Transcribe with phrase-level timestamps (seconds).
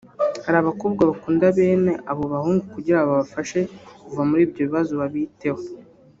[0.45, 3.59] Hari abakobwa bakunda bene abo bahungu kugira ngo babafashe
[4.05, 5.61] kuva muri ibyo bibazo babiteho